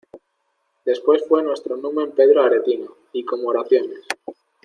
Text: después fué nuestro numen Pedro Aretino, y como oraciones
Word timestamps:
después 0.83 1.27
fué 1.27 1.43
nuestro 1.43 1.77
numen 1.77 2.13
Pedro 2.13 2.41
Aretino, 2.41 2.87
y 3.13 3.23
como 3.23 3.49
oraciones 3.49 4.01